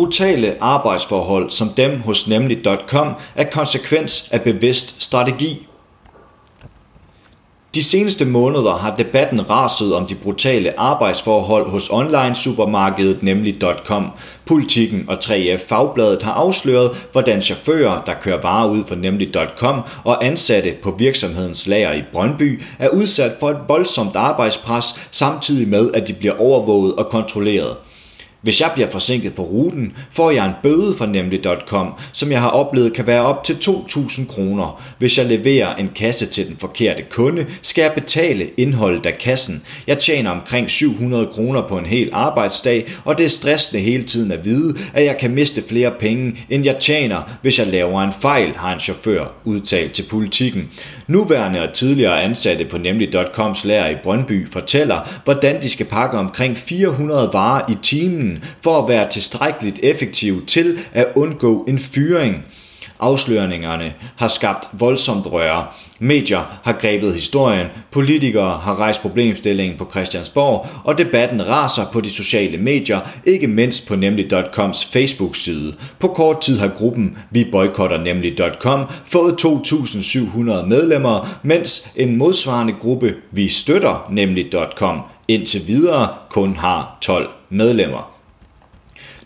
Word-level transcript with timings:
Brutale 0.00 0.56
arbejdsforhold 0.60 1.50
som 1.50 1.68
dem 1.68 2.00
hos 2.00 2.28
nemlig.com 2.28 3.08
er 3.34 3.44
konsekvens 3.44 4.28
af 4.32 4.42
bevidst 4.42 5.02
strategi. 5.02 5.66
De 7.74 7.82
seneste 7.82 8.24
måneder 8.24 8.74
har 8.74 8.96
debatten 8.96 9.50
raset 9.50 9.94
om 9.94 10.06
de 10.06 10.14
brutale 10.14 10.80
arbejdsforhold 10.80 11.70
hos 11.70 11.90
online-supermarkedet 11.90 13.22
nemlig.com. 13.22 14.06
Politikken 14.46 15.04
og 15.08 15.18
3F 15.24 15.68
Fagbladet 15.68 16.22
har 16.22 16.32
afsløret, 16.32 17.08
hvordan 17.12 17.42
chauffører, 17.42 18.04
der 18.04 18.14
kører 18.22 18.42
varer 18.42 18.68
ud 18.68 18.84
for 18.84 18.94
nemlig.com 18.94 19.80
og 20.04 20.24
ansatte 20.26 20.74
på 20.82 20.90
virksomhedens 20.90 21.66
lager 21.66 21.92
i 21.92 22.02
Brøndby, 22.12 22.62
er 22.78 22.88
udsat 22.88 23.32
for 23.40 23.50
et 23.50 23.58
voldsomt 23.68 24.16
arbejdspres, 24.16 25.08
samtidig 25.10 25.68
med 25.68 25.90
at 25.94 26.08
de 26.08 26.12
bliver 26.12 26.40
overvåget 26.40 26.94
og 26.94 27.08
kontrolleret. 27.08 27.76
Hvis 28.42 28.60
jeg 28.60 28.70
bliver 28.74 28.90
forsinket 28.90 29.34
på 29.34 29.42
ruten, 29.42 29.92
får 30.10 30.30
jeg 30.30 30.46
en 30.46 30.52
bøde 30.62 30.94
fra 30.98 31.06
nemlig.com, 31.06 31.92
som 32.12 32.32
jeg 32.32 32.40
har 32.40 32.48
oplevet 32.48 32.92
kan 32.92 33.06
være 33.06 33.22
op 33.22 33.44
til 33.44 33.54
2.000 33.54 34.32
kroner. 34.34 34.82
Hvis 34.98 35.18
jeg 35.18 35.26
leverer 35.26 35.76
en 35.76 35.88
kasse 35.88 36.26
til 36.26 36.48
den 36.48 36.56
forkerte 36.56 37.02
kunde, 37.10 37.46
skal 37.62 37.82
jeg 37.82 37.92
betale 37.92 38.50
indholdet 38.56 39.06
af 39.06 39.18
kassen. 39.18 39.62
Jeg 39.86 39.98
tjener 39.98 40.30
omkring 40.30 40.70
700 40.70 41.26
kroner 41.26 41.68
på 41.68 41.78
en 41.78 41.86
hel 41.86 42.08
arbejdsdag, 42.12 42.92
og 43.04 43.18
det 43.18 43.24
er 43.24 43.28
stressende 43.28 43.82
hele 43.82 44.02
tiden 44.02 44.32
at 44.32 44.44
vide, 44.44 44.78
at 44.94 45.04
jeg 45.04 45.18
kan 45.18 45.30
miste 45.30 45.62
flere 45.68 45.92
penge, 46.00 46.36
end 46.50 46.64
jeg 46.64 46.78
tjener, 46.78 47.22
hvis 47.42 47.58
jeg 47.58 47.66
laver 47.66 48.02
en 48.02 48.12
fejl, 48.12 48.52
har 48.56 48.74
en 48.74 48.80
chauffør 48.80 49.26
udtalt 49.44 49.92
til 49.92 50.04
politikken. 50.10 50.70
Nuværende 51.06 51.62
og 51.62 51.72
tidligere 51.72 52.22
ansatte 52.22 52.64
på 52.64 52.78
nemlig.coms 52.78 53.64
lærer 53.64 53.90
i 53.90 53.94
Brøndby 54.02 54.50
fortæller, 54.50 55.08
hvordan 55.24 55.62
de 55.62 55.70
skal 55.70 55.86
pakke 55.86 56.18
omkring 56.18 56.56
400 56.56 57.30
varer 57.32 57.70
i 57.70 57.74
timen 57.82 58.29
for 58.62 58.82
at 58.82 58.88
være 58.88 59.08
tilstrækkeligt 59.08 59.80
effektiv 59.82 60.46
til 60.46 60.78
at 60.92 61.06
undgå 61.14 61.64
en 61.68 61.78
fyring. 61.78 62.44
Afsløringerne 63.00 63.94
har 64.16 64.28
skabt 64.28 64.68
voldsomt 64.72 65.26
røre. 65.26 65.66
Medier 65.98 66.58
har 66.62 66.72
grebet 66.72 67.14
historien, 67.14 67.66
politikere 67.90 68.58
har 68.58 68.80
rejst 68.80 69.02
problemstillingen 69.02 69.78
på 69.78 69.88
Christiansborg, 69.90 70.66
og 70.84 70.98
debatten 70.98 71.48
raser 71.48 71.82
på 71.92 72.00
de 72.00 72.10
sociale 72.10 72.58
medier, 72.58 73.00
ikke 73.24 73.46
mindst 73.46 73.88
på 73.88 73.96
nemlig.coms 73.96 74.84
Facebook-side. 74.84 75.74
På 75.98 76.08
kort 76.08 76.40
tid 76.40 76.58
har 76.58 76.68
gruppen 76.68 77.18
Vi 77.30 77.44
boykotter 77.52 77.98
nemlig.com 78.04 78.84
fået 79.06 79.44
2.700 79.44 80.66
medlemmer, 80.66 81.38
mens 81.42 81.92
en 81.96 82.16
modsvarende 82.16 82.74
gruppe 82.80 83.14
Vi 83.30 83.48
støtter 83.48 84.08
nemlig.com 84.10 85.00
indtil 85.28 85.60
videre 85.66 86.08
kun 86.30 86.56
har 86.56 86.98
12 87.00 87.28
medlemmer. 87.50 88.09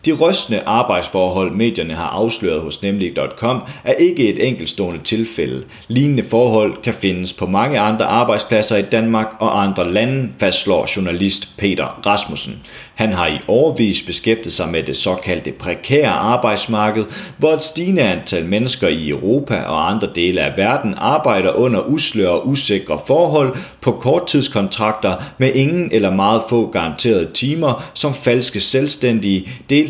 De 0.04 0.12
rystende 0.12 0.62
arbejdsforhold, 0.66 1.52
medierne 1.52 1.94
har 1.94 2.08
afsløret 2.08 2.60
hos 2.60 2.82
nemlig.com, 2.82 3.62
er 3.84 3.92
ikke 3.92 4.28
et 4.28 4.48
enkeltstående 4.48 5.00
tilfælde. 5.04 5.64
Lignende 5.88 6.22
forhold 6.22 6.82
kan 6.82 6.94
findes 6.94 7.32
på 7.32 7.46
mange 7.46 7.80
andre 7.80 8.04
arbejdspladser 8.04 8.76
i 8.76 8.82
Danmark 8.82 9.26
og 9.38 9.62
andre 9.62 9.92
lande, 9.92 10.28
fastslår 10.38 10.88
journalist 10.96 11.58
Peter 11.58 12.00
Rasmussen. 12.06 12.54
Han 12.94 13.12
har 13.12 13.26
i 13.26 13.38
årvis 13.48 14.02
beskæftiget 14.02 14.52
sig 14.52 14.68
med 14.68 14.82
det 14.82 14.96
såkaldte 14.96 15.52
prekære 15.52 16.10
arbejdsmarked, 16.10 17.04
hvor 17.36 17.52
et 17.52 17.62
stigende 17.62 18.02
antal 18.02 18.44
mennesker 18.44 18.88
i 18.88 19.08
Europa 19.08 19.62
og 19.62 19.90
andre 19.90 20.08
dele 20.14 20.40
af 20.40 20.52
verden 20.56 20.94
arbejder 20.96 21.52
under 21.52 21.80
usløre 21.80 22.30
og 22.30 22.48
usikre 22.48 23.00
forhold 23.06 23.56
på 23.80 23.92
korttidskontrakter 23.92 25.16
med 25.38 25.52
ingen 25.54 25.88
eller 25.92 26.10
meget 26.10 26.42
få 26.48 26.70
garanterede 26.70 27.30
timer 27.34 27.84
som 27.94 28.14
falske 28.14 28.60
selvstændige, 28.60 29.48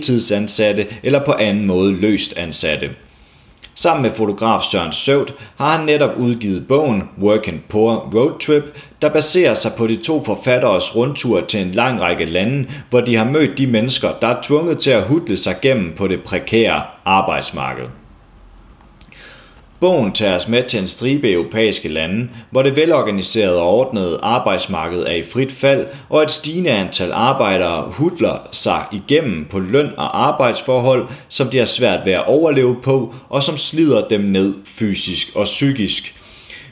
deltidsansatte 0.08 0.86
eller 1.02 1.24
på 1.24 1.32
anden 1.32 1.66
måde 1.66 1.92
løst 1.92 2.38
ansatte. 2.38 2.90
Sammen 3.74 4.02
med 4.02 4.10
fotograf 4.10 4.62
Søren 4.62 4.92
Søvd 4.92 5.28
har 5.56 5.76
han 5.76 5.86
netop 5.86 6.10
udgivet 6.18 6.68
bogen 6.68 7.02
Work 7.22 7.48
and 7.48 7.60
Poor 7.68 8.10
Road 8.14 8.40
Trip, 8.40 8.64
der 9.02 9.08
baserer 9.08 9.54
sig 9.54 9.72
på 9.78 9.86
de 9.86 9.96
to 9.96 10.24
forfatteres 10.24 10.96
rundtur 10.96 11.40
til 11.40 11.60
en 11.60 11.70
lang 11.70 12.00
række 12.00 12.24
lande, 12.24 12.68
hvor 12.90 13.00
de 13.00 13.16
har 13.16 13.24
mødt 13.24 13.58
de 13.58 13.66
mennesker, 13.66 14.08
der 14.20 14.28
er 14.28 14.42
tvunget 14.42 14.78
til 14.78 14.90
at 14.90 15.02
hudle 15.02 15.36
sig 15.36 15.56
gennem 15.62 15.92
på 15.96 16.06
det 16.08 16.22
prekære 16.22 16.82
arbejdsmarked. 17.04 17.86
Bogen 19.84 20.12
tager 20.12 20.36
os 20.36 20.48
med 20.48 20.62
til 20.62 20.80
en 20.80 20.86
stribe 20.86 21.32
europæiske 21.32 21.88
lande, 21.88 22.28
hvor 22.50 22.62
det 22.62 22.76
velorganiserede 22.76 23.60
og 23.60 23.68
ordnede 23.68 24.18
arbejdsmarked 24.22 25.02
er 25.02 25.12
i 25.12 25.22
frit 25.22 25.52
fald, 25.52 25.86
og 26.08 26.22
et 26.22 26.30
stigende 26.30 26.70
antal 26.70 27.12
arbejdere 27.12 27.82
hudler 27.82 28.48
sig 28.52 28.82
igennem 28.92 29.46
på 29.50 29.58
løn 29.58 29.90
og 29.96 30.26
arbejdsforhold, 30.28 31.06
som 31.28 31.48
de 31.48 31.58
har 31.58 31.64
svært 31.64 32.00
ved 32.06 32.12
at 32.12 32.26
overleve 32.26 32.76
på, 32.82 33.14
og 33.28 33.42
som 33.42 33.56
slider 33.56 34.08
dem 34.08 34.20
ned 34.20 34.54
fysisk 34.64 35.36
og 35.36 35.44
psykisk. 35.44 36.14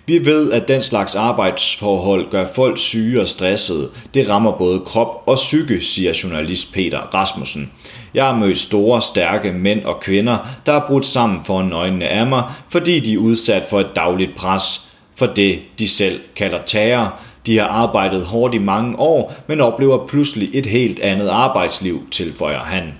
Vi 0.06 0.26
ved, 0.26 0.52
at 0.52 0.68
den 0.68 0.80
slags 0.80 1.14
arbejdsforhold 1.14 2.30
gør 2.30 2.46
folk 2.54 2.78
syge 2.78 3.20
og 3.20 3.28
stressede. 3.28 3.90
Det 4.14 4.28
rammer 4.28 4.52
både 4.58 4.80
krop 4.80 5.22
og 5.26 5.34
psyke, 5.34 5.80
siger 5.80 6.20
journalist 6.24 6.74
Peter 6.74 6.98
Rasmussen. 6.98 7.72
Jeg 8.14 8.24
har 8.24 8.36
mødt 8.36 8.58
store, 8.58 9.02
stærke 9.02 9.52
mænd 9.52 9.84
og 9.84 10.00
kvinder, 10.00 10.38
der 10.66 10.72
er 10.72 10.86
brudt 10.86 11.06
sammen 11.06 11.44
foran 11.44 11.72
øjnene 11.72 12.08
af 12.08 12.26
mig, 12.26 12.42
fordi 12.68 13.00
de 13.00 13.14
er 13.14 13.18
udsat 13.18 13.62
for 13.70 13.80
et 13.80 13.96
dagligt 13.96 14.36
pres 14.36 14.92
for 15.16 15.26
det, 15.26 15.58
de 15.78 15.88
selv 15.88 16.20
kalder 16.36 16.58
terror. 16.66 17.14
De 17.46 17.58
har 17.58 17.66
arbejdet 17.66 18.24
hårdt 18.24 18.54
i 18.54 18.58
mange 18.58 18.98
år, 18.98 19.34
men 19.46 19.60
oplever 19.60 20.06
pludselig 20.06 20.50
et 20.52 20.66
helt 20.66 21.00
andet 21.00 21.28
arbejdsliv, 21.28 22.02
tilføjer 22.10 22.60
han. 22.60 22.92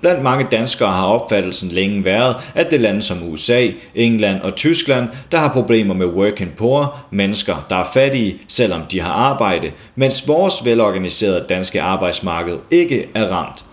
Blandt 0.00 0.22
mange 0.22 0.46
danskere 0.50 0.92
har 0.92 1.06
opfattelsen 1.06 1.68
længe 1.68 2.04
været, 2.04 2.36
at 2.54 2.70
det 2.70 2.80
lande 2.80 3.02
som 3.02 3.32
USA, 3.32 3.68
England 3.94 4.40
og 4.40 4.54
Tyskland, 4.54 5.08
der 5.32 5.38
har 5.38 5.48
problemer 5.48 5.94
med 5.94 6.06
work 6.06 6.42
poor, 6.56 6.98
mennesker, 7.10 7.66
der 7.70 7.76
er 7.76 7.84
fattige, 7.94 8.38
selvom 8.48 8.82
de 8.82 9.00
har 9.00 9.12
arbejde, 9.12 9.72
mens 9.94 10.28
vores 10.28 10.64
velorganiserede 10.64 11.44
danske 11.48 11.82
arbejdsmarked 11.82 12.58
ikke 12.70 13.06
er 13.14 13.28
ramt. 13.28 13.64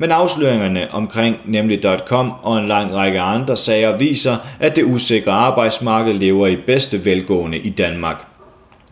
Men 0.00 0.10
afsløringerne 0.10 0.90
omkring 0.90 1.36
nemlig.com 1.46 2.32
og 2.42 2.58
en 2.58 2.68
lang 2.68 2.94
række 2.94 3.20
andre 3.20 3.56
sager 3.56 3.98
viser, 3.98 4.36
at 4.60 4.76
det 4.76 4.84
usikre 4.84 5.32
arbejdsmarked 5.32 6.14
lever 6.14 6.46
i 6.46 6.56
bedste 6.56 7.04
velgående 7.04 7.58
i 7.58 7.70
Danmark. 7.70 8.26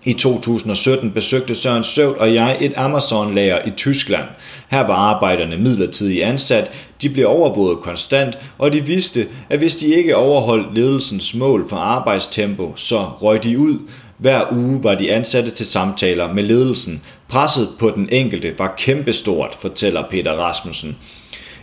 I 0.04 0.12
2017 0.12 1.12
besøgte 1.12 1.54
Søren 1.54 1.84
Søvd 1.84 2.16
og 2.16 2.34
jeg 2.34 2.56
et 2.60 2.72
Amazon-lager 2.76 3.66
i 3.66 3.70
Tyskland. 3.70 4.24
Her 4.70 4.80
var 4.80 4.94
arbejderne 4.94 5.56
midlertidigt 5.56 6.24
ansat, 6.24 6.70
de 7.02 7.08
blev 7.08 7.28
overvåget 7.28 7.78
konstant, 7.78 8.38
og 8.58 8.72
de 8.72 8.80
vidste, 8.80 9.26
at 9.50 9.58
hvis 9.58 9.76
de 9.76 9.86
ikke 9.86 10.16
overholdt 10.16 10.74
ledelsens 10.74 11.34
mål 11.34 11.68
for 11.68 11.76
arbejdstempo, 11.76 12.72
så 12.76 12.96
røg 12.96 13.44
de 13.44 13.58
ud. 13.58 13.78
Hver 14.18 14.52
uge 14.52 14.84
var 14.84 14.94
de 14.94 15.12
ansatte 15.12 15.50
til 15.50 15.66
samtaler 15.66 16.32
med 16.32 16.42
ledelsen. 16.42 17.02
Presset 17.28 17.68
på 17.78 17.90
den 17.90 18.08
enkelte 18.12 18.54
var 18.58 18.74
kæmpestort, 18.78 19.56
fortæller 19.60 20.02
Peter 20.10 20.32
Rasmussen. 20.32 20.96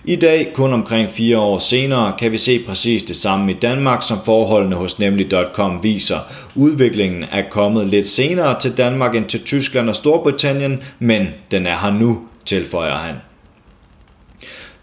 I 0.08 0.16
dag, 0.16 0.52
kun 0.53 0.74
omkring 0.74 1.09
fire 1.09 1.40
år 1.40 1.58
senere, 1.58 2.14
kan 2.20 2.31
vi 2.31 2.38
se 2.38 2.59
præcis 2.68 3.03
det 3.03 3.16
samme 3.16 3.52
i 3.52 3.56
Danmark, 3.56 4.03
som 4.03 4.18
forholdene 4.26 4.76
hos 4.76 5.00
nemlig.com 5.00 5.84
viser. 5.84 6.20
Udviklingen 6.56 7.24
er 7.31 7.44
kommet 7.50 7.88
lidt 7.88 8.06
senere 8.06 8.59
til 8.59 8.78
Danmark 8.78 9.16
end 9.16 9.26
til 9.26 9.44
Tyskland 9.44 9.90
og 9.90 9.96
Storbritannien, 9.96 10.84
men 11.00 11.28
den 11.52 11.66
er 11.66 11.78
her 11.78 11.92
nu, 11.92 12.22
tilføjer 12.46 12.96
han. 12.96 13.16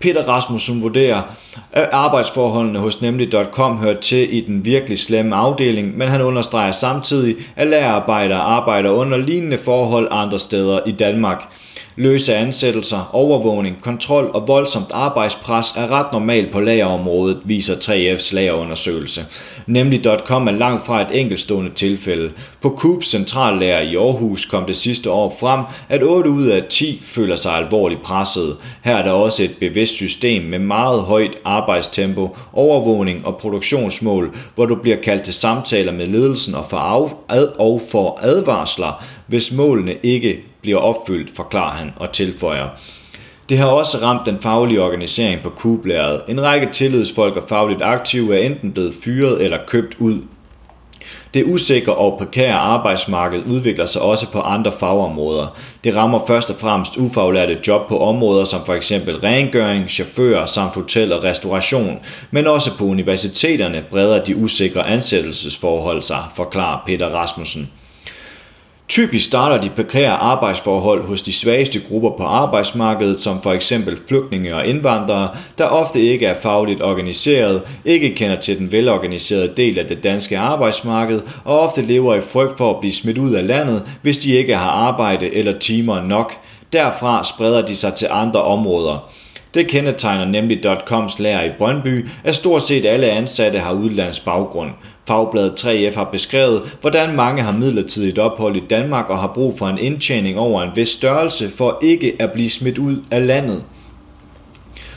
Peter 0.02 0.28
Rasmussen 0.28 0.82
vurderer, 0.82 1.22
at 1.72 1.88
arbejdsforholdene 1.92 2.78
hos 2.78 3.02
nemlig.com 3.02 3.76
hører 3.76 4.00
til 4.00 4.34
i 4.34 4.40
den 4.40 4.64
virkelig 4.64 4.98
slemme 4.98 5.36
afdeling, 5.36 5.98
men 5.98 6.08
han 6.08 6.20
understreger 6.20 6.72
samtidig, 6.72 7.36
at 7.56 7.66
lærerarbejdere 7.66 8.38
arbejder 8.38 8.90
under 8.90 9.18
lignende 9.18 9.58
forhold 9.58 10.08
andre 10.10 10.38
steder 10.38 10.80
i 10.86 10.92
Danmark. 10.92 11.48
Løse 11.96 12.34
ansættelser, 12.34 13.10
overvågning, 13.12 13.82
kontrol 13.82 14.30
og 14.34 14.48
voldsomt 14.48 14.90
arbejdspres 14.92 15.72
er 15.76 15.90
ret 15.90 16.12
normalt 16.12 16.52
på 16.52 16.60
lagerområdet, 16.60 17.38
viser 17.44 17.74
3F's 17.74 18.34
lagerundersøgelse. 18.34 19.20
Nemlig.com 19.66 20.46
er 20.46 20.52
langt 20.52 20.86
fra 20.86 21.00
et 21.00 21.20
enkeltstående 21.20 21.70
tilfælde. 21.70 22.32
På 22.62 22.76
Coops 22.78 23.06
centrallager 23.06 23.80
i 23.80 23.96
Aarhus 23.96 24.44
kom 24.44 24.64
det 24.64 24.76
sidste 24.76 25.10
år 25.10 25.36
frem, 25.40 25.60
at 25.88 26.02
8 26.02 26.30
ud 26.30 26.46
af 26.46 26.64
10 26.64 27.02
føler 27.04 27.36
sig 27.36 27.52
alvorligt 27.52 28.02
presset. 28.02 28.56
Her 28.84 28.96
er 28.96 29.04
der 29.04 29.12
også 29.12 29.42
et 29.42 29.56
bevidst 29.60 29.94
system 29.94 30.42
med 30.42 30.58
meget 30.58 31.02
højt 31.02 31.36
arbejdstempo, 31.44 32.36
overvågning 32.52 33.26
og 33.26 33.36
produktionsmål, 33.36 34.36
hvor 34.54 34.66
du 34.66 34.74
bliver 34.74 34.96
kaldt 34.96 35.22
til 35.22 35.34
samtaler 35.34 35.92
med 35.92 36.06
ledelsen 36.06 36.54
og 36.54 36.64
for, 36.70 36.76
af, 36.76 37.36
ad, 37.36 37.48
og 37.58 37.82
for 37.90 38.18
advarsler, 38.22 39.04
hvis 39.26 39.52
målene 39.52 39.94
ikke 40.02 40.40
bliver 40.62 40.78
opfyldt, 40.78 41.36
forklarer 41.36 41.76
han 41.76 41.92
og 41.96 42.12
tilføjer. 42.12 42.68
Det 43.48 43.58
har 43.58 43.66
også 43.66 43.98
ramt 44.02 44.26
den 44.26 44.40
faglige 44.40 44.82
organisering 44.82 45.42
på 45.42 45.50
kublæret. 45.50 46.22
En 46.28 46.42
række 46.42 46.68
tillidsfolk 46.72 47.36
og 47.36 47.48
fagligt 47.48 47.82
aktive 47.82 48.38
er 48.38 48.46
enten 48.46 48.72
blevet 48.72 48.94
fyret 49.04 49.44
eller 49.44 49.58
købt 49.66 49.96
ud. 49.98 50.18
Det 51.34 51.44
usikre 51.44 51.94
og 51.94 52.18
prekære 52.18 52.54
arbejdsmarked 52.54 53.42
udvikler 53.46 53.86
sig 53.86 54.02
også 54.02 54.32
på 54.32 54.40
andre 54.40 54.72
fagområder. 54.80 55.56
Det 55.84 55.96
rammer 55.96 56.20
først 56.26 56.50
og 56.50 56.56
fremmest 56.56 56.96
ufaglærte 56.96 57.58
job 57.66 57.88
på 57.88 57.98
områder 57.98 58.44
som 58.44 58.60
for 58.66 58.74
eksempel 58.74 59.16
rengøring, 59.16 59.90
chauffører 59.90 60.46
samt 60.46 60.74
hotel 60.74 61.12
og 61.12 61.24
restauration, 61.24 61.98
men 62.30 62.46
også 62.46 62.78
på 62.78 62.84
universiteterne 62.84 63.84
breder 63.90 64.24
de 64.24 64.36
usikre 64.36 64.86
ansættelsesforhold 64.86 66.02
sig, 66.02 66.24
forklarer 66.36 66.82
Peter 66.86 67.06
Rasmussen. 67.06 67.70
Typisk 68.92 69.26
starter 69.26 69.60
de 69.60 69.70
prekære 69.70 70.12
arbejdsforhold 70.12 71.06
hos 71.06 71.22
de 71.22 71.32
svageste 71.32 71.80
grupper 71.88 72.10
på 72.10 72.22
arbejdsmarkedet, 72.22 73.20
som 73.20 73.42
for 73.42 73.52
eksempel 73.52 73.98
flygtninge 74.08 74.56
og 74.56 74.66
indvandrere, 74.66 75.28
der 75.58 75.64
ofte 75.64 76.00
ikke 76.00 76.26
er 76.26 76.34
fagligt 76.34 76.82
organiseret, 76.82 77.62
ikke 77.84 78.14
kender 78.14 78.36
til 78.36 78.58
den 78.58 78.72
velorganiserede 78.72 79.52
del 79.56 79.78
af 79.78 79.86
det 79.86 80.02
danske 80.02 80.38
arbejdsmarked 80.38 81.20
og 81.44 81.60
ofte 81.60 81.82
lever 81.82 82.14
i 82.14 82.20
frygt 82.20 82.58
for 82.58 82.70
at 82.70 82.80
blive 82.80 82.92
smidt 82.92 83.18
ud 83.18 83.32
af 83.32 83.46
landet, 83.46 83.84
hvis 84.02 84.18
de 84.18 84.32
ikke 84.32 84.56
har 84.56 84.70
arbejde 84.70 85.34
eller 85.34 85.58
timer 85.58 86.02
nok. 86.02 86.32
Derfra 86.72 87.24
spreder 87.24 87.66
de 87.66 87.76
sig 87.76 87.94
til 87.94 88.08
andre 88.10 88.42
områder. 88.42 89.12
Det 89.54 89.68
kendetegner 89.68 90.24
nemlig 90.24 90.62
.coms 90.86 91.18
lærer 91.18 91.44
i 91.44 91.50
Brøndby, 91.58 92.08
at 92.24 92.36
stort 92.36 92.62
set 92.62 92.84
alle 92.84 93.10
ansatte 93.10 93.58
har 93.58 93.72
udlandsk 93.72 94.24
baggrund. 94.24 94.70
Fagbladet 95.08 95.64
3F 95.64 95.96
har 95.96 96.04
beskrevet, 96.12 96.62
hvordan 96.80 97.16
mange 97.16 97.42
har 97.42 97.52
midlertidigt 97.52 98.18
ophold 98.18 98.56
i 98.56 98.62
Danmark 98.70 99.10
og 99.10 99.18
har 99.18 99.32
brug 99.34 99.58
for 99.58 99.68
en 99.68 99.78
indtjening 99.78 100.38
over 100.38 100.62
en 100.62 100.70
vis 100.74 100.88
størrelse 100.88 101.50
for 101.56 101.78
ikke 101.82 102.16
at 102.18 102.32
blive 102.32 102.50
smidt 102.50 102.78
ud 102.78 102.96
af 103.10 103.26
landet. 103.26 103.64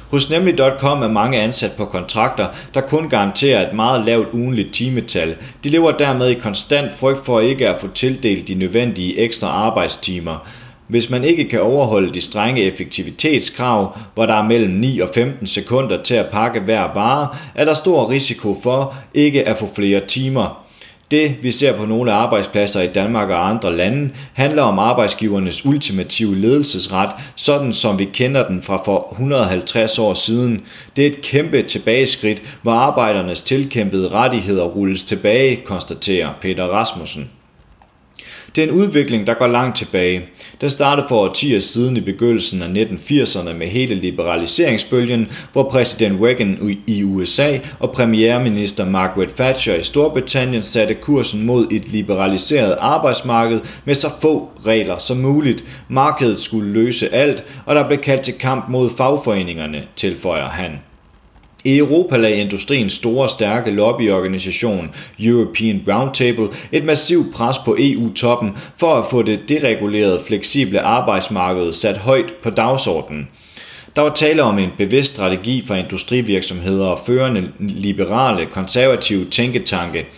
Hos 0.10 0.30
nemlig.com 0.30 1.02
er 1.02 1.08
mange 1.08 1.40
ansat 1.40 1.72
på 1.78 1.86
kontrakter, 1.86 2.48
der 2.74 2.82
kun 2.82 3.10
garanterer 3.10 3.68
et 3.68 3.76
meget 3.76 4.06
lavt 4.06 4.28
ugenligt 4.34 4.74
timetal. 4.74 5.36
De 5.64 5.70
lever 5.70 5.92
dermed 5.92 6.30
i 6.30 6.34
konstant 6.34 6.92
frygt 6.98 7.26
for 7.26 7.40
ikke 7.40 7.70
at 7.70 7.82
få 7.82 7.88
tildelt 7.88 8.48
de 8.48 8.54
nødvendige 8.54 9.20
ekstra 9.20 9.48
arbejdstimer. 9.48 10.48
Hvis 10.88 11.10
man 11.10 11.24
ikke 11.24 11.50
kan 11.50 11.62
overholde 11.62 12.14
de 12.14 12.22
strenge 12.22 12.64
effektivitetskrav, 12.64 13.98
hvor 14.14 14.26
der 14.26 14.34
er 14.34 14.44
mellem 14.44 14.74
9 14.74 15.00
og 15.00 15.10
15 15.14 15.48
sekunder 15.48 16.04
til 16.04 16.16
at 16.16 16.26
pakke 16.26 16.60
hver 16.60 16.94
vare, 16.94 17.28
er 17.56 17.66
der 17.66 17.74
stor 17.74 18.10
risiko 18.10 18.60
for 18.64 18.96
ikke 19.14 19.48
at 19.48 19.58
få 19.58 19.70
flere 19.76 20.00
timer. 20.00 20.66
Det, 21.12 21.36
vi 21.42 21.52
ser 21.52 21.78
på 21.78 21.86
nogle 21.86 22.12
arbejdspladser 22.12 22.82
i 22.82 22.88
Danmark 22.88 23.30
og 23.30 23.50
andre 23.50 23.78
lande, 23.78 24.10
handler 24.34 24.64
om 24.64 24.80
arbejdsgivernes 24.80 25.66
ultimative 25.66 26.36
ledelsesret, 26.36 27.10
sådan 27.36 27.74
som 27.74 28.00
vi 28.00 28.06
kender 28.06 28.48
den 28.48 28.62
fra 28.62 28.82
for 28.86 29.08
150 29.12 30.00
år 30.00 30.14
siden. 30.14 30.62
Det 30.96 31.04
er 31.04 31.10
et 31.10 31.22
kæmpe 31.22 31.64
tilbageskridt, 31.64 32.58
hvor 32.62 32.72
arbejdernes 32.72 33.42
tilkæmpede 33.42 34.10
rettigheder 34.10 34.64
rulles 34.64 35.04
tilbage, 35.04 35.62
konstaterer 35.66 36.30
Peter 36.42 36.66
Rasmussen. 36.66 37.30
Det 38.56 38.64
er 38.64 38.68
en 38.68 38.74
udvikling, 38.74 39.28
der 39.28 39.34
går 39.34 39.48
langt 39.48 39.78
tilbage. 39.78 40.22
Den 40.62 40.70
startede 40.70 41.08
for 41.10 41.18
årtier 41.18 41.60
siden 41.60 41.98
i 41.98 42.00
begyndelsen 42.00 42.62
af 42.62 42.68
1980'erne 42.68 43.54
med 43.54 43.68
hele 43.68 43.96
liberaliseringsbølgen, 43.96 45.28
hvor 45.54 45.70
præsident 45.70 46.22
Reagan 46.22 46.78
i 46.88 47.04
USA 47.04 47.58
og 47.80 47.92
premierminister 47.92 48.86
Margaret 48.86 49.34
Thatcher 49.34 49.76
i 49.76 49.84
Storbritannien 49.84 50.64
satte 50.64 50.94
kursen 50.94 51.46
mod 51.46 51.68
et 51.72 51.88
liberaliseret 51.88 52.78
arbejdsmarked 52.80 53.60
med 53.86 53.96
så 53.96 54.10
få 54.22 54.50
regler 54.66 54.98
som 54.98 55.18
muligt. 55.18 55.64
Markedet 55.90 56.40
skulle 56.40 56.74
løse 56.74 57.16
alt, 57.16 57.44
og 57.66 57.76
der 57.76 57.88
blev 57.88 58.00
kaldt 58.00 58.22
til 58.22 58.34
kamp 58.34 58.70
mod 58.70 58.90
fagforeningerne, 58.98 59.84
tilføjer 59.96 60.50
han. 60.50 60.72
I 61.66 61.78
Europa 61.78 62.18
lagde 62.18 62.38
industriens 62.38 62.94
store 62.94 63.30
stærke 63.30 63.72
lobbyorganisation 63.72 64.90
European 65.20 65.82
Roundtable 65.88 66.48
et 66.72 66.84
massivt 66.84 67.34
pres 67.34 67.58
på 67.66 67.76
EU-toppen 67.80 68.52
for 68.78 68.94
at 68.94 69.06
få 69.12 69.22
det 69.22 69.40
deregulerede 69.50 70.22
fleksible 70.28 70.82
arbejdsmarked 70.82 71.72
sat 71.72 71.98
højt 71.98 72.34
på 72.44 72.50
dagsordenen. 72.50 73.28
Der 73.96 74.02
var 74.02 74.14
tale 74.14 74.44
om 74.44 74.60
en 74.60 74.70
bevidst 74.78 75.14
strategi 75.14 75.64
for 75.68 75.76
industrivirksomheder 75.76 76.86
og 76.86 77.00
førende 77.06 77.52
liberale 77.60 78.46
konservative 78.46 79.26
tænketanke– 79.26 80.06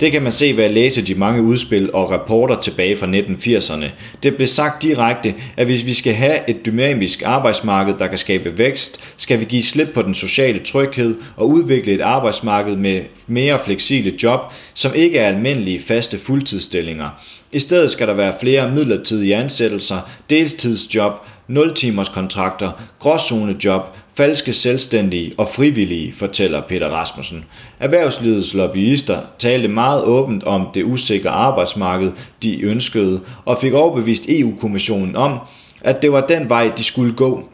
det 0.00 0.12
kan 0.12 0.22
man 0.22 0.32
se 0.32 0.56
ved 0.56 0.64
at 0.64 0.70
læse 0.70 1.06
de 1.06 1.14
mange 1.14 1.42
udspil 1.42 1.90
og 1.92 2.10
rapporter 2.10 2.60
tilbage 2.60 2.96
fra 2.96 3.06
1980'erne. 3.06 3.86
Det 4.22 4.36
blev 4.36 4.46
sagt 4.46 4.82
direkte, 4.82 5.34
at 5.56 5.66
hvis 5.66 5.86
vi 5.86 5.92
skal 5.92 6.14
have 6.14 6.50
et 6.50 6.66
dynamisk 6.66 7.22
arbejdsmarked, 7.26 7.94
der 7.98 8.06
kan 8.06 8.18
skabe 8.18 8.58
vækst, 8.58 9.00
skal 9.16 9.40
vi 9.40 9.44
give 9.44 9.62
slip 9.62 9.88
på 9.94 10.02
den 10.02 10.14
sociale 10.14 10.58
tryghed 10.58 11.16
og 11.36 11.48
udvikle 11.48 11.92
et 11.92 12.00
arbejdsmarked 12.00 12.76
med 12.76 13.02
mere 13.26 13.58
fleksible 13.64 14.12
job, 14.22 14.40
som 14.74 14.92
ikke 14.94 15.18
er 15.18 15.28
almindelige 15.28 15.80
faste 15.80 16.18
fuldtidsstillinger. 16.18 17.08
I 17.52 17.58
stedet 17.58 17.90
skal 17.90 18.08
der 18.08 18.14
være 18.14 18.34
flere 18.40 18.70
midlertidige 18.70 19.36
ansættelser, 19.36 20.10
deltidsjob, 20.30 21.12
0-timers 21.50 22.08
kontrakter, 22.08 22.72
gråzonejob, 22.98 23.82
falske 24.16 24.52
selvstændige 24.52 25.32
og 25.38 25.48
frivillige, 25.48 26.12
fortæller 26.12 26.60
Peter 26.60 26.88
Rasmussen. 26.88 27.44
Erhvervslivets 27.80 28.54
lobbyister 28.54 29.18
talte 29.38 29.68
meget 29.68 30.04
åbent 30.04 30.44
om 30.44 30.66
det 30.74 30.84
usikre 30.84 31.30
arbejdsmarked, 31.30 32.12
de 32.42 32.62
ønskede, 32.62 33.20
og 33.44 33.58
fik 33.60 33.72
overbevist 33.72 34.28
EU-kommissionen 34.28 35.16
om, 35.16 35.38
at 35.80 36.02
det 36.02 36.12
var 36.12 36.26
den 36.26 36.48
vej, 36.48 36.72
de 36.76 36.84
skulle 36.84 37.14
gå. 37.14 37.48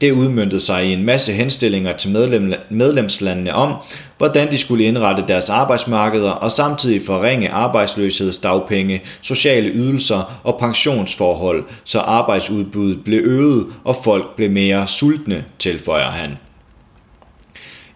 Det 0.00 0.12
udmyndte 0.12 0.60
sig 0.60 0.86
i 0.86 0.92
en 0.92 1.04
masse 1.04 1.32
henstillinger 1.32 1.92
til 1.92 2.10
medlem, 2.10 2.54
medlemslandene 2.70 3.54
om, 3.54 3.74
hvordan 4.18 4.50
de 4.50 4.58
skulle 4.58 4.84
indrette 4.84 5.24
deres 5.28 5.50
arbejdsmarkeder 5.50 6.30
og 6.30 6.52
samtidig 6.52 7.02
forringe 7.06 7.50
arbejdsløshedsdagpenge, 7.50 9.02
sociale 9.22 9.68
ydelser 9.68 10.40
og 10.44 10.58
pensionsforhold, 10.60 11.64
så 11.84 11.98
arbejdsudbuddet 11.98 13.04
blev 13.04 13.20
øget 13.24 13.66
og 13.84 13.96
folk 14.04 14.36
blev 14.36 14.50
mere 14.50 14.86
sultne, 14.86 15.44
tilføjer 15.58 16.10
han. 16.10 16.38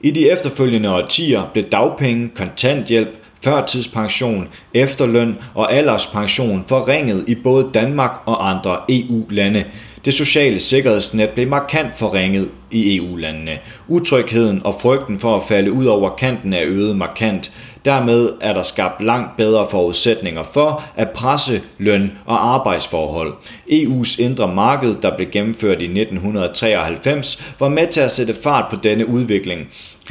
I 0.00 0.10
de 0.10 0.30
efterfølgende 0.30 0.94
årtier 0.94 1.42
blev 1.52 1.64
dagpenge, 1.64 2.30
kontanthjælp, 2.34 3.08
førtidspension, 3.44 4.48
efterløn 4.74 5.36
og 5.54 5.72
alderspension 5.72 6.64
forringet 6.68 7.24
i 7.26 7.34
både 7.34 7.70
Danmark 7.74 8.10
og 8.26 8.50
andre 8.50 8.78
EU-lande. 8.88 9.64
Det 10.04 10.14
sociale 10.14 10.60
sikkerhedsnet 10.60 11.30
blev 11.30 11.48
markant 11.48 11.98
forringet 11.98 12.50
i 12.70 12.96
EU-landene. 12.96 13.58
Utrygheden 13.88 14.60
og 14.64 14.80
frygten 14.80 15.18
for 15.18 15.36
at 15.36 15.42
falde 15.48 15.72
ud 15.72 15.86
over 15.86 16.16
kanten 16.16 16.52
er 16.52 16.62
øget 16.64 16.96
markant. 16.96 17.52
Dermed 17.84 18.32
er 18.40 18.54
der 18.54 18.62
skabt 18.62 19.04
langt 19.04 19.36
bedre 19.36 19.66
forudsætninger 19.70 20.42
for 20.42 20.84
at 20.96 21.10
presse 21.10 21.60
løn- 21.78 22.12
og 22.26 22.54
arbejdsforhold. 22.54 23.34
EU's 23.70 24.22
indre 24.22 24.54
marked, 24.54 24.94
der 25.02 25.16
blev 25.16 25.28
gennemført 25.28 25.80
i 25.80 25.84
1993, 25.84 27.54
var 27.58 27.68
med 27.68 27.86
til 27.86 28.00
at 28.00 28.10
sætte 28.10 28.34
fart 28.42 28.64
på 28.70 28.76
denne 28.76 29.08
udvikling. 29.08 29.60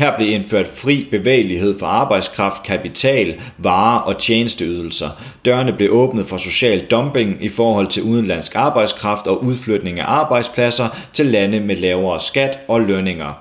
Her 0.01 0.17
blev 0.17 0.29
indført 0.29 0.67
fri 0.67 1.07
bevægelighed 1.11 1.79
for 1.79 1.85
arbejdskraft, 1.85 2.63
kapital, 2.63 3.41
varer 3.57 3.99
og 3.99 4.17
tjenesteydelser. 4.17 5.07
Dørene 5.45 5.73
blev 5.73 5.91
åbnet 5.91 6.25
for 6.25 6.37
social 6.37 6.85
dumping 6.85 7.37
i 7.41 7.49
forhold 7.49 7.87
til 7.87 8.03
udenlandsk 8.03 8.55
arbejdskraft 8.55 9.27
og 9.27 9.43
udflytning 9.43 9.99
af 9.99 10.05
arbejdspladser 10.07 10.87
til 11.13 11.25
lande 11.25 11.59
med 11.59 11.75
lavere 11.75 12.19
skat 12.19 12.59
og 12.67 12.81
lønninger. 12.81 13.33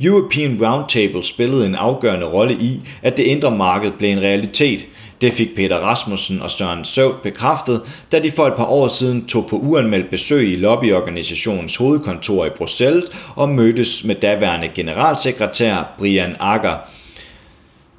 European 0.00 0.58
Roundtable 0.64 1.24
spillede 1.24 1.66
en 1.66 1.74
afgørende 1.74 2.26
rolle 2.26 2.54
i, 2.54 2.80
at 3.02 3.16
det 3.16 3.22
indre 3.22 3.50
marked 3.50 3.90
blev 3.98 4.10
en 4.10 4.20
realitet. 4.20 4.86
Det 5.22 5.32
fik 5.32 5.54
Peter 5.56 5.76
Rasmussen 5.76 6.42
og 6.42 6.50
Søren 6.50 6.84
Søvd 6.84 7.14
bekræftet, 7.22 7.82
da 8.12 8.18
de 8.18 8.30
for 8.30 8.46
et 8.46 8.54
par 8.56 8.64
år 8.64 8.88
siden 8.88 9.26
tog 9.26 9.46
på 9.50 9.56
uanmeldt 9.56 10.10
besøg 10.10 10.52
i 10.52 10.56
lobbyorganisationens 10.56 11.76
hovedkontor 11.76 12.44
i 12.44 12.50
Bruxelles 12.56 13.04
og 13.34 13.48
mødtes 13.48 14.04
med 14.04 14.14
daværende 14.14 14.68
generalsekretær 14.74 15.94
Brian 15.98 16.36
Akker. 16.40 16.76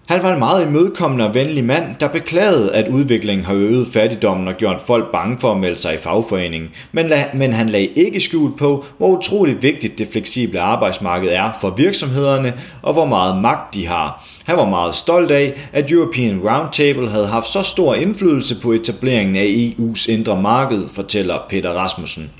Han 0.07 0.23
var 0.23 0.33
en 0.33 0.39
meget 0.39 0.67
imødekommende 0.67 1.27
og 1.27 1.35
venlig 1.35 1.63
mand, 1.63 1.85
der 1.99 2.07
beklagede, 2.07 2.71
at 2.73 2.87
udviklingen 2.87 3.45
har 3.45 3.53
øget 3.53 3.87
fattigdommen 3.87 4.47
og 4.47 4.53
gjort 4.53 4.81
folk 4.81 5.11
bange 5.11 5.37
for 5.39 5.51
at 5.51 5.59
melde 5.59 5.77
sig 5.77 5.93
i 5.93 5.97
fagforeningen. 5.97 6.69
Men, 6.91 7.11
men 7.33 7.53
han 7.53 7.69
lagde 7.69 7.87
ikke 7.87 8.19
skjult 8.19 8.57
på, 8.57 8.85
hvor 8.97 9.07
utroligt 9.07 9.63
vigtigt 9.63 9.97
det 9.97 10.07
fleksible 10.11 10.59
arbejdsmarked 10.59 11.29
er 11.29 11.57
for 11.61 11.69
virksomhederne 11.69 12.53
og 12.81 12.93
hvor 12.93 13.05
meget 13.05 13.41
magt 13.41 13.73
de 13.73 13.87
har. 13.87 14.27
Han 14.43 14.57
var 14.57 14.69
meget 14.69 14.95
stolt 14.95 15.31
af, 15.31 15.53
at 15.73 15.91
European 15.91 16.39
Roundtable 16.49 17.09
havde 17.09 17.27
haft 17.27 17.47
så 17.47 17.61
stor 17.61 17.95
indflydelse 17.95 18.61
på 18.61 18.71
etableringen 18.71 19.35
af 19.35 19.73
EU's 19.79 20.11
indre 20.11 20.41
marked, 20.41 20.89
fortæller 20.93 21.37
Peter 21.49 21.69
Rasmussen. 21.69 22.31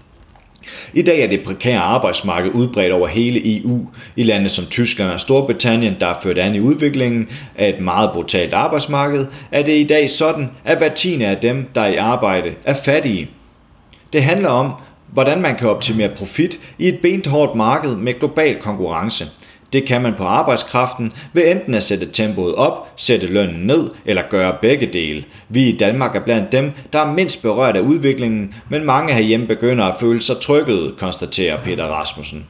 I 0.94 1.02
dag 1.02 1.22
er 1.22 1.28
det 1.28 1.44
prekære 1.44 1.80
arbejdsmarked 1.80 2.52
udbredt 2.52 2.94
over 2.94 3.08
hele 3.08 3.58
EU. 3.58 3.88
I 4.16 4.24
lande 4.24 4.50
som 4.50 4.66
Tyskland 4.66 5.12
og 5.12 5.20
Storbritannien, 5.20 5.96
der 6.00 6.08
er 6.08 6.20
ført 6.24 6.38
an 6.38 6.56
i 6.56 6.60
udviklingen 6.60 7.28
af 7.56 7.70
et 7.70 7.80
meget 7.80 8.10
brutalt 8.14 8.54
arbejdsmarked, 8.54 9.26
er 9.52 9.62
det 9.62 9.78
i 9.78 9.84
dag 9.84 10.10
sådan, 10.10 10.50
at 10.64 10.78
hver 10.78 10.90
tiende 10.90 11.26
af 11.26 11.38
dem, 11.38 11.70
der 11.76 11.82
er 11.82 11.88
i 11.88 11.96
arbejde, 11.96 12.54
er 12.64 12.74
fattige. 12.74 13.30
Det 14.14 14.24
handler 14.24 14.50
om, 14.50 14.72
hvordan 15.14 15.42
man 15.42 15.56
kan 15.56 15.70
optimere 15.70 16.10
profit 16.10 16.60
i 16.80 16.88
et 16.88 17.00
benhårdt 17.00 17.56
marked 17.56 17.96
med 17.96 18.20
global 18.20 18.56
konkurrence. 18.56 19.26
Det 19.74 19.86
kan 19.86 20.02
man 20.02 20.14
på 20.18 20.24
arbejdskraften 20.24 21.12
ved 21.34 21.52
enten 21.52 21.74
at 21.74 21.84
sætte 21.84 22.06
tempoet 22.06 22.56
op, 22.56 22.88
sætte 22.96 23.28
lønnen 23.28 23.68
ned 23.68 23.90
eller 24.06 24.22
gøre 24.30 24.56
begge 24.62 24.86
dele. 24.86 25.24
Vi 25.50 25.64
i 25.64 25.78
Danmark 25.78 26.16
er 26.16 26.20
blandt 26.20 26.52
dem, 26.52 26.72
der 26.94 27.00
er 27.00 27.14
mindst 27.14 27.42
berørt 27.42 27.78
af 27.78 27.82
udviklingen, 27.82 28.54
men 28.70 28.86
mange 28.86 29.14
herhjemme 29.14 29.48
begynder 29.48 29.86
at 29.86 30.00
føle 30.00 30.22
sig 30.22 30.38
trykket, 30.38 30.94
konstaterer 30.98 31.58
Peter 31.58 31.86
Rasmussen. 31.86 32.46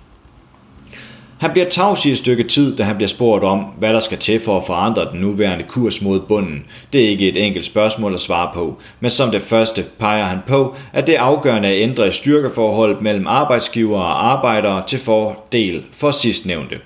Han 1.39 1.51
bliver 1.51 1.69
tavs 1.69 2.05
i 2.05 2.11
et 2.11 2.17
stykke 2.17 2.43
tid, 2.43 2.77
da 2.77 2.83
han 2.83 2.95
bliver 2.95 3.07
spurgt 3.07 3.43
om, 3.43 3.59
hvad 3.59 3.93
der 3.93 3.99
skal 3.99 4.17
til 4.17 4.39
for 4.39 4.57
at 4.57 4.65
forandre 4.65 5.11
den 5.11 5.19
nuværende 5.19 5.65
kurs 5.67 6.01
mod 6.01 6.19
bunden. 6.19 6.65
Det 6.93 7.05
er 7.05 7.09
ikke 7.09 7.29
et 7.29 7.45
enkelt 7.45 7.65
spørgsmål 7.65 8.13
at 8.13 8.19
svare 8.19 8.49
på, 8.53 8.77
men 8.99 9.11
som 9.11 9.31
det 9.31 9.41
første 9.41 9.85
peger 9.99 10.25
han 10.25 10.39
på, 10.47 10.75
at 10.93 11.07
det 11.07 11.15
er 11.15 11.21
afgørende 11.21 11.67
at 11.67 11.81
ændre 11.81 12.11
styrkeforholdet 12.11 13.01
mellem 13.01 13.27
arbejdsgiver 13.27 13.99
og 13.99 14.31
arbejdere 14.31 14.83
til 14.87 14.99
fordel 14.99 15.83
for 15.91 16.11
sidstnævnte. 16.11 16.79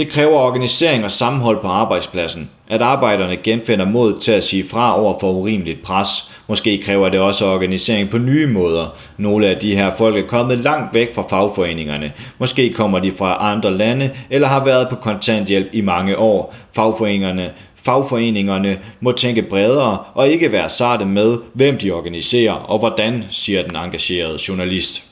Det 0.00 0.08
kræver 0.08 0.38
organisering 0.38 1.04
og 1.04 1.10
sammenhold 1.10 1.60
på 1.60 1.68
arbejdspladsen, 1.68 2.50
at 2.68 2.82
arbejderne 2.82 3.36
genfinder 3.36 3.84
mod 3.84 4.18
til 4.18 4.32
at 4.32 4.44
sige 4.44 4.68
fra 4.68 5.00
over 5.00 5.18
for 5.20 5.32
urimeligt 5.32 5.82
pres. 5.82 6.08
Måske 6.46 6.82
kræver 6.84 7.08
det 7.08 7.20
også 7.20 7.46
organisering 7.46 8.10
på 8.10 8.18
nye 8.18 8.46
måder. 8.46 8.86
Nogle 9.18 9.46
af 9.46 9.56
de 9.56 9.76
her 9.76 9.90
folk 9.96 10.16
er 10.16 10.26
kommet 10.28 10.58
langt 10.58 10.94
væk 10.94 11.14
fra 11.14 11.24
fagforeningerne. 11.30 12.12
Måske 12.38 12.72
kommer 12.72 12.98
de 12.98 13.12
fra 13.12 13.52
andre 13.52 13.76
lande 13.76 14.10
eller 14.30 14.48
har 14.48 14.64
været 14.64 14.88
på 14.88 14.96
kontanthjælp 14.96 15.68
i 15.72 15.80
mange 15.80 16.18
år. 16.18 16.54
Fagforeningerne 16.72 17.50
Fagforeningerne 17.84 18.78
må 19.00 19.12
tænke 19.12 19.42
bredere 19.42 19.98
og 20.14 20.28
ikke 20.28 20.52
være 20.52 20.68
sarte 20.68 21.04
med, 21.04 21.38
hvem 21.52 21.78
de 21.78 21.90
organiserer 21.90 22.52
og 22.52 22.78
hvordan, 22.78 23.24
siger 23.30 23.62
den 23.62 23.76
engagerede 23.76 24.38
journalist. 24.48 25.09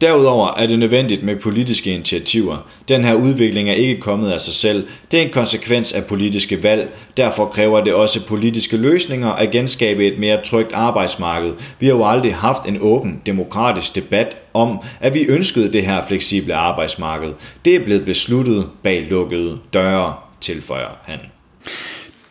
Derudover 0.00 0.54
er 0.56 0.66
det 0.66 0.78
nødvendigt 0.78 1.22
med 1.22 1.36
politiske 1.36 1.90
initiativer. 1.90 2.56
Den 2.88 3.04
her 3.04 3.14
udvikling 3.14 3.70
er 3.70 3.74
ikke 3.74 4.00
kommet 4.00 4.30
af 4.30 4.40
sig 4.40 4.54
selv. 4.54 4.86
Det 5.10 5.18
er 5.18 5.24
en 5.24 5.30
konsekvens 5.30 5.92
af 5.92 6.04
politiske 6.04 6.62
valg. 6.62 6.94
Derfor 7.16 7.46
kræver 7.46 7.84
det 7.84 7.94
også 7.94 8.26
politiske 8.26 8.76
løsninger 8.76 9.28
at 9.28 9.50
genskabe 9.50 10.06
et 10.06 10.18
mere 10.18 10.42
trygt 10.44 10.72
arbejdsmarked. 10.72 11.52
Vi 11.80 11.86
har 11.86 11.94
jo 11.94 12.08
aldrig 12.08 12.34
haft 12.34 12.66
en 12.66 12.78
åben, 12.80 13.20
demokratisk 13.26 13.94
debat 13.94 14.36
om, 14.54 14.78
at 15.00 15.14
vi 15.14 15.20
ønskede 15.20 15.72
det 15.72 15.86
her 15.86 16.02
fleksible 16.08 16.54
arbejdsmarked. 16.54 17.32
Det 17.64 17.74
er 17.74 17.84
blevet 17.84 18.04
besluttet 18.04 18.66
bag 18.82 19.06
lukkede 19.10 19.58
døre, 19.72 20.14
tilføjer 20.40 20.98
han. 21.02 21.18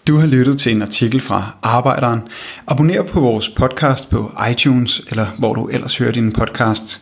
Du 0.07 0.15
har 0.15 0.27
lyttet 0.27 0.59
til 0.59 0.71
en 0.71 0.81
artikel 0.81 1.21
fra 1.21 1.51
Arbejderen. 1.63 2.19
Abonner 2.67 3.03
på 3.03 3.19
vores 3.19 3.49
podcast 3.49 4.09
på 4.09 4.31
iTunes, 4.51 5.01
eller 5.09 5.25
hvor 5.39 5.53
du 5.53 5.67
ellers 5.67 5.97
hører 5.97 6.11
din 6.11 6.31
podcast. 6.31 7.01